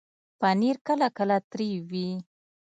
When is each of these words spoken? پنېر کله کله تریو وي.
پنېر 0.39 0.77
کله 0.87 1.07
کله 1.17 1.37
تریو 1.51 1.81
وي. 1.91 2.09